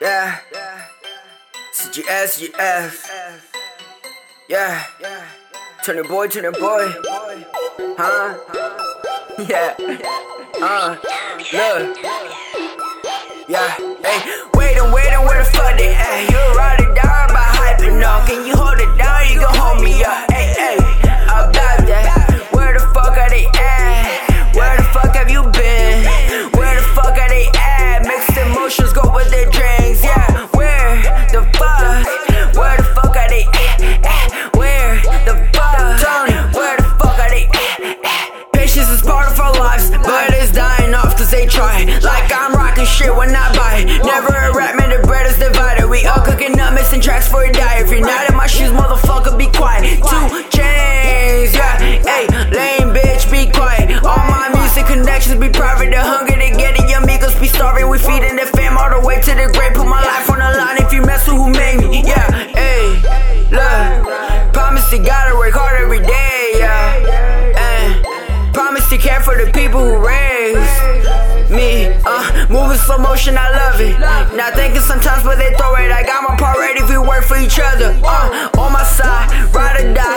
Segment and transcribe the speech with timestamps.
[0.00, 0.38] Yeah.
[1.74, 2.40] CGS,
[4.48, 4.84] Yeah.
[5.00, 5.24] Yeah.
[5.84, 6.92] Turn your boy, turn your boy.
[7.98, 8.34] Huh?
[9.48, 9.72] Yeah.
[10.60, 10.96] Uh.
[11.52, 11.96] Look.
[13.48, 13.68] Yeah.
[14.02, 14.42] Hey.
[14.54, 16.28] Waiting, waiting, where the fuck they at?
[16.28, 16.87] You ride
[42.98, 43.86] shit when I buy.
[44.02, 45.86] Never a rap, man, the bread is divided.
[45.86, 47.78] We all cooking up, missing tracks for a die.
[47.78, 50.02] If you're not in my shoes, motherfucker, be quiet.
[50.02, 51.78] Two chains, yeah.
[51.78, 54.02] Hey, lame bitch, be quiet.
[54.02, 55.90] All my music connections be private.
[55.94, 57.88] The hunger to get it, your amigos be starving.
[57.88, 59.78] We feeding the fam all the way to the grave.
[59.78, 62.26] Put my life on the line if you mess with who made me, yeah.
[62.58, 62.98] Hey,
[63.54, 67.62] look, promise to gotta work hard every day, yeah.
[67.62, 70.17] And promise to care for the people who me.
[72.68, 73.98] Uh, moving slow motion, I love it.
[74.36, 75.90] Not thinking sometimes, but they throw it.
[75.90, 77.96] I got my part ready if we work for each other.
[78.04, 80.07] Uh, on my side, ride or die.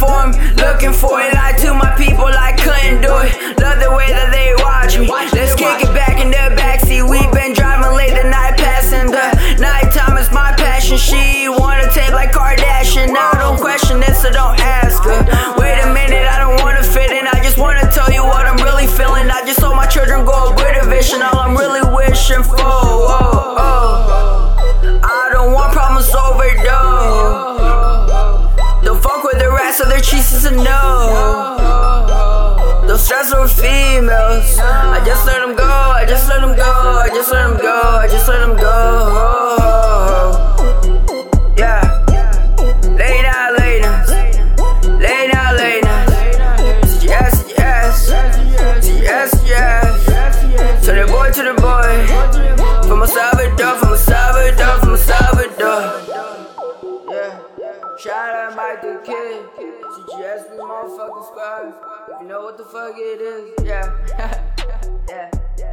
[0.00, 1.34] For 'em, looking for it.
[1.34, 3.32] Lie to my people, I couldn't do it.
[3.60, 5.06] Love the way that they watch me.
[5.36, 7.04] Let's kick it back in the backseat.
[7.08, 9.10] We've been driving late, the night passing.
[9.10, 9.26] The
[9.58, 10.96] nighttime is my passion.
[10.98, 13.12] She wanna tape like Kardashian.
[13.12, 15.20] Now don't question this, so don't ask her.
[15.58, 17.26] Wait a minute, I don't wanna fit in.
[17.26, 19.30] I just wanna tell you what I'm really feeling.
[19.30, 21.22] I just hope my children grow up with a vision.
[21.22, 22.71] All I'm really wishing for.
[33.22, 34.58] Stress over females.
[34.58, 37.70] I just let them go, I just let them go, I just let them go,
[58.02, 59.46] Shout out Mike Da Kid.
[59.54, 61.74] CGS, we motherfucking squad.
[62.08, 63.94] If you know what the fuck it is, yeah.
[65.08, 65.30] yeah.
[65.56, 65.71] yeah.